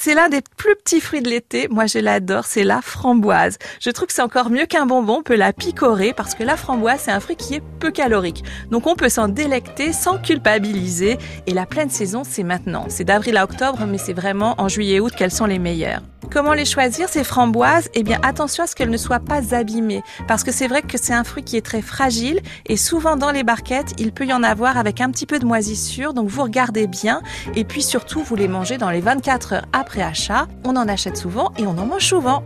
C'est 0.00 0.14
l'un 0.14 0.28
des 0.28 0.42
plus 0.56 0.76
petits 0.76 1.00
fruits 1.00 1.22
de 1.22 1.28
l'été. 1.28 1.66
Moi, 1.66 1.86
je 1.86 1.98
l'adore. 1.98 2.44
C'est 2.44 2.62
la 2.62 2.80
framboise. 2.80 3.58
Je 3.80 3.90
trouve 3.90 4.06
que 4.06 4.12
c'est 4.12 4.22
encore 4.22 4.48
mieux 4.48 4.64
qu'un 4.64 4.86
bonbon. 4.86 5.16
On 5.18 5.22
peut 5.24 5.34
la 5.34 5.52
picorer 5.52 6.12
parce 6.12 6.36
que 6.36 6.44
la 6.44 6.56
framboise, 6.56 7.00
c'est 7.02 7.10
un 7.10 7.18
fruit 7.18 7.34
qui 7.34 7.54
est 7.54 7.62
peu 7.80 7.90
calorique. 7.90 8.44
Donc, 8.70 8.86
on 8.86 8.94
peut 8.94 9.08
s'en 9.08 9.26
délecter 9.26 9.92
sans 9.92 10.18
culpabiliser. 10.18 11.18
Et 11.48 11.52
la 11.52 11.66
pleine 11.66 11.90
saison, 11.90 12.22
c'est 12.22 12.44
maintenant. 12.44 12.84
C'est 12.88 13.02
d'avril 13.02 13.36
à 13.36 13.42
octobre, 13.42 13.86
mais 13.88 13.98
c'est 13.98 14.12
vraiment 14.12 14.54
en 14.58 14.68
juillet-août 14.68 15.14
qu'elles 15.16 15.32
sont 15.32 15.46
les 15.46 15.58
meilleures. 15.58 16.02
Comment 16.30 16.52
les 16.52 16.66
choisir, 16.66 17.08
ces 17.08 17.24
framboises? 17.24 17.88
Eh 17.94 18.02
bien, 18.02 18.18
attention 18.22 18.64
à 18.64 18.66
ce 18.66 18.74
qu'elles 18.74 18.90
ne 18.90 18.98
soient 18.98 19.20
pas 19.20 19.54
abîmées. 19.54 20.02
Parce 20.26 20.44
que 20.44 20.52
c'est 20.52 20.68
vrai 20.68 20.82
que 20.82 20.98
c'est 20.98 21.14
un 21.14 21.24
fruit 21.24 21.42
qui 21.42 21.56
est 21.56 21.64
très 21.64 21.80
fragile 21.80 22.40
et 22.66 22.76
souvent 22.76 23.16
dans 23.16 23.30
les 23.30 23.44
barquettes, 23.44 23.94
il 23.98 24.12
peut 24.12 24.26
y 24.26 24.32
en 24.34 24.42
avoir 24.42 24.76
avec 24.76 25.00
un 25.00 25.10
petit 25.10 25.26
peu 25.26 25.38
de 25.38 25.46
moisissure. 25.46 26.12
Donc, 26.12 26.28
vous 26.28 26.42
regardez 26.42 26.86
bien 26.86 27.22
et 27.54 27.64
puis 27.64 27.82
surtout, 27.82 28.22
vous 28.22 28.36
les 28.36 28.48
mangez 28.48 28.76
dans 28.76 28.90
les 28.90 29.00
24 29.00 29.52
heures 29.54 29.66
après 29.72 30.02
achat. 30.02 30.46
On 30.64 30.76
en 30.76 30.86
achète 30.86 31.16
souvent 31.16 31.52
et 31.56 31.66
on 31.66 31.78
en 31.78 31.86
mange 31.86 32.04
souvent. 32.04 32.42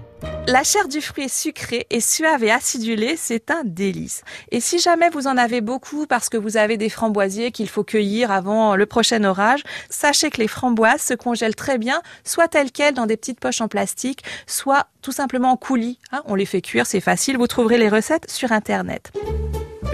La 0.46 0.64
chair 0.64 0.88
du 0.88 1.00
fruit 1.00 1.24
est 1.24 1.34
sucrée 1.34 1.86
et 1.90 2.00
suave 2.00 2.44
et 2.44 2.50
acidulée, 2.50 3.16
c'est 3.16 3.50
un 3.50 3.62
délice. 3.64 4.22
Et 4.50 4.60
si 4.60 4.78
jamais 4.78 5.08
vous 5.10 5.26
en 5.26 5.36
avez 5.36 5.60
beaucoup 5.60 6.06
parce 6.06 6.28
que 6.28 6.36
vous 6.36 6.56
avez 6.56 6.76
des 6.76 6.88
framboisiers 6.88 7.52
qu'il 7.52 7.68
faut 7.68 7.84
cueillir 7.84 8.30
avant 8.30 8.76
le 8.76 8.86
prochain 8.86 9.22
orage, 9.24 9.62
sachez 9.88 10.30
que 10.30 10.38
les 10.38 10.48
framboises 10.48 11.02
se 11.02 11.14
congèlent 11.14 11.54
très 11.54 11.78
bien, 11.78 12.02
soit 12.24 12.48
telles 12.48 12.72
quelles 12.72 12.94
dans 12.94 13.06
des 13.06 13.16
petites 13.16 13.40
poches 13.40 13.60
en 13.60 13.68
plastique, 13.68 14.22
soit 14.46 14.86
tout 15.00 15.12
simplement 15.12 15.52
en 15.52 15.56
coulis. 15.56 15.98
Hein. 16.12 16.22
on 16.26 16.34
les 16.34 16.46
fait 16.46 16.60
cuire, 16.60 16.86
c'est 16.86 17.00
facile, 17.00 17.36
vous 17.36 17.46
trouverez 17.46 17.78
les 17.78 17.88
recettes 17.88 18.30
sur 18.30 18.52
Internet. 18.52 19.12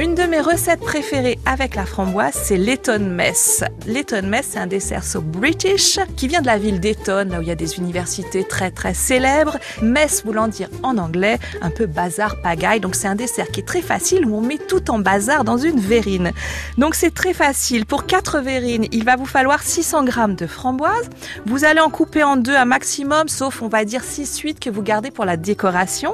Une 0.00 0.14
de 0.14 0.22
mes 0.22 0.40
recettes 0.40 0.78
préférées 0.78 1.40
avec 1.44 1.74
la 1.74 1.84
framboise, 1.84 2.32
c'est 2.32 2.56
l'Eton 2.56 3.00
Mess. 3.00 3.64
L'Eton 3.84 4.22
Mess, 4.22 4.50
c'est 4.52 4.60
un 4.60 4.68
dessert 4.68 5.02
so 5.02 5.20
british 5.20 5.98
qui 6.16 6.28
vient 6.28 6.40
de 6.40 6.46
la 6.46 6.56
ville 6.56 6.78
d'Eton, 6.78 7.26
là 7.28 7.40
où 7.40 7.42
il 7.42 7.48
y 7.48 7.50
a 7.50 7.56
des 7.56 7.78
universités 7.78 8.44
très 8.44 8.70
très 8.70 8.94
célèbres. 8.94 9.58
Mess 9.82 10.24
voulant 10.24 10.46
dire 10.46 10.68
en 10.84 10.98
anglais 10.98 11.40
un 11.62 11.70
peu 11.70 11.86
bazar 11.86 12.40
pagaille. 12.40 12.78
Donc 12.78 12.94
c'est 12.94 13.08
un 13.08 13.16
dessert 13.16 13.48
qui 13.48 13.58
est 13.58 13.66
très 13.66 13.82
facile 13.82 14.24
où 14.24 14.36
on 14.36 14.40
met 14.40 14.58
tout 14.58 14.88
en 14.92 15.00
bazar 15.00 15.42
dans 15.42 15.56
une 15.56 15.80
verrine. 15.80 16.30
Donc 16.76 16.94
c'est 16.94 17.12
très 17.12 17.34
facile. 17.34 17.84
Pour 17.84 18.06
4 18.06 18.38
verrines, 18.38 18.86
il 18.92 19.04
va 19.04 19.16
vous 19.16 19.26
falloir 19.26 19.64
600 19.64 20.04
grammes 20.04 20.36
de 20.36 20.46
framboise. 20.46 21.10
Vous 21.44 21.64
allez 21.64 21.80
en 21.80 21.90
couper 21.90 22.22
en 22.22 22.36
deux 22.36 22.54
un 22.54 22.66
maximum, 22.66 23.26
sauf 23.26 23.62
on 23.62 23.68
va 23.68 23.84
dire 23.84 24.02
6-8 24.04 24.60
que 24.60 24.70
vous 24.70 24.82
gardez 24.82 25.10
pour 25.10 25.24
la 25.24 25.36
décoration. 25.36 26.12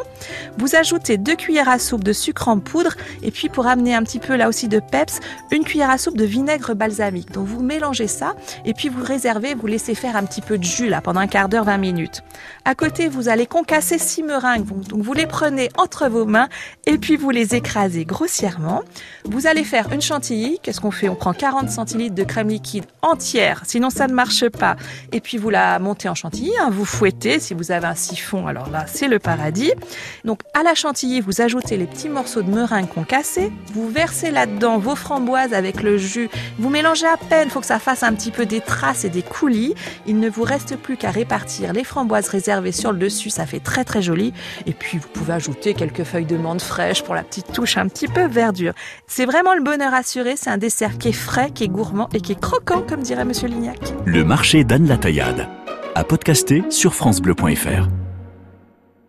Vous 0.56 0.74
ajoutez 0.74 1.18
2 1.18 1.36
cuillères 1.36 1.68
à 1.68 1.78
soupe 1.78 2.02
de 2.02 2.14
sucre 2.14 2.48
en 2.48 2.60
poudre 2.60 2.94
et 3.22 3.30
puis 3.30 3.50
pour 3.50 3.66
amener 3.75 3.94
un 3.94 4.03
petit 4.05 4.20
peu 4.20 4.36
là 4.36 4.48
aussi 4.48 4.69
de 4.69 4.78
peps, 4.78 5.20
une 5.50 5.64
cuillère 5.64 5.91
à 5.91 5.98
soupe 5.98 6.17
de 6.17 6.25
vinaigre 6.25 6.75
balsamique. 6.75 7.33
Donc 7.33 7.47
vous 7.47 7.62
mélangez 7.62 8.06
ça 8.06 8.34
et 8.64 8.72
puis 8.72 8.89
vous 8.89 9.03
réservez, 9.03 9.55
vous 9.55 9.67
laissez 9.67 9.94
faire 9.94 10.17
un 10.17 10.22
petit 10.25 10.41
peu 10.41 10.58
de 10.58 10.64
jus 10.64 10.89
là 10.89 11.00
pendant 11.00 11.20
un 11.20 11.27
quart 11.27 11.48
d'heure, 11.48 11.64
20 11.64 11.78
minutes. 11.78 12.22
À 12.64 12.75
côté, 12.75 13.08
vous 13.08 13.28
allez 13.28 13.47
concasser 13.47 13.98
six 13.98 14.22
meringues. 14.22 14.64
Donc 14.64 15.02
vous 15.02 15.12
les 15.12 15.27
prenez 15.27 15.70
entre 15.77 16.08
vos 16.08 16.25
mains 16.25 16.48
et 16.86 16.98
puis 16.98 17.17
vous 17.17 17.30
les 17.30 17.55
écrasez 17.56 18.05
grossièrement. 18.05 18.83
Vous 19.25 19.47
allez 19.47 19.64
faire 19.64 19.92
une 19.92 20.00
chantilly. 20.00 20.61
Qu'est-ce 20.62 20.80
qu'on 20.80 20.92
fait? 20.92 21.08
On 21.08 21.17
prend 21.17 21.33
40 21.33 21.69
centilitres 21.69 22.14
de 22.14 22.25
crème 22.25 22.48
liquide 22.48 22.84
entière, 23.02 23.62
sinon 23.67 23.91
ça 23.91 24.06
ne 24.06 24.14
marche 24.14 24.48
pas. 24.48 24.77
Et 25.12 25.20
puis 25.20 25.36
vous 25.36 25.50
la 25.50 25.80
montez 25.80 26.08
en 26.08 26.14
chantilly, 26.14 26.52
hein. 26.61 26.70
vous 26.70 26.84
fouettez. 26.84 27.41
Si 27.41 27.55
vous 27.55 27.72
avez 27.72 27.86
un 27.86 27.95
siphon, 27.95 28.47
alors 28.47 28.70
là 28.70 28.86
c'est 28.86 29.08
le 29.08 29.19
paradis. 29.19 29.72
Donc 30.25 30.41
à 30.55 30.62
la 30.62 30.75
chantilly, 30.75 31.20
vous 31.20 31.41
ajoutez 31.41 31.77
les 31.77 31.86
petits 31.86 32.08
morceaux 32.08 32.42
de 32.42 32.50
meringue 32.50 32.89
concassés. 32.89 33.50
Vous 33.72 33.88
versez 33.88 34.30
là-dedans 34.30 34.78
vos 34.78 34.94
framboises 34.94 35.54
avec 35.54 35.82
le 35.82 35.98
jus. 35.98 36.28
Vous 36.58 36.70
mélangez 36.70 37.06
à 37.06 37.16
peine, 37.16 37.50
faut 37.50 37.60
que 37.60 37.66
ça 37.66 37.78
fasse 37.78 38.02
un 38.02 38.12
petit 38.12 38.30
peu 38.30 38.46
des 38.46 38.60
traces 38.60 39.04
et 39.04 39.10
des 39.10 39.22
coulis. 39.22 39.74
Il 40.06 40.18
ne 40.18 40.28
vous 40.28 40.42
reste 40.42 40.76
plus 40.76 40.96
qu'à 40.96 41.10
répartir 41.10 41.72
les 41.72 41.84
framboises 41.84 42.28
réservées 42.28 42.72
sur 42.72 42.92
le 42.92 42.98
dessus, 42.98 43.30
ça 43.30 43.46
fait 43.46 43.60
très 43.60 43.84
très 43.84 44.02
joli. 44.02 44.32
Et 44.66 44.72
puis 44.72 44.98
vous 44.98 45.08
pouvez 45.08 45.32
ajouter 45.32 45.74
quelques 45.74 46.04
feuilles 46.04 46.26
de 46.26 46.36
menthe 46.36 46.62
fraîches 46.62 47.02
pour 47.02 47.14
la 47.14 47.22
petite 47.22 47.52
touche 47.52 47.76
un 47.76 47.88
petit 47.88 48.08
peu 48.08 48.26
verdure. 48.26 48.74
C'est 49.06 49.26
vraiment 49.26 49.55
le 49.55 49.62
bonheur 49.62 49.94
assuré, 49.94 50.34
c'est 50.36 50.50
un 50.50 50.58
dessert 50.58 50.98
qui 50.98 51.08
est 51.08 51.12
frais, 51.12 51.50
qui 51.52 51.64
est 51.64 51.68
gourmand 51.68 52.08
et 52.12 52.20
qui 52.20 52.33
est 52.33 52.40
croquant 52.40 52.83
comme 52.83 53.02
dirait 53.02 53.24
monsieur 53.24 53.48
Lignac. 53.48 53.78
Le 54.05 54.24
marché 54.24 54.64
d'Anne 54.64 54.86
la 54.86 54.98
Taillade. 54.98 55.48
À 55.94 56.05
podcaster 56.05 56.64
sur 56.70 56.94
francebleu.fr. 56.94 58.03